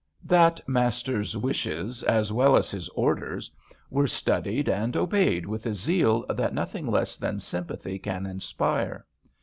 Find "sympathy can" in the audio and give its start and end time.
7.37-8.25